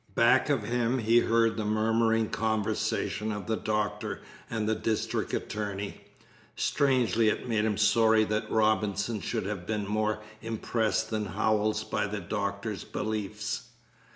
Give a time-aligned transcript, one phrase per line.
[0.15, 6.01] Back of him he heard the murmuring conversation of the doctor and the district attorney.
[6.55, 12.07] Strangely it made him sorry that Robinson should have been more impressed than Howells by
[12.07, 13.67] the doctor's beliefs.